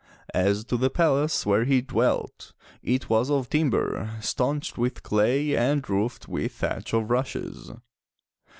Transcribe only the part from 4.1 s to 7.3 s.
staunched with clay and roofed with thatch of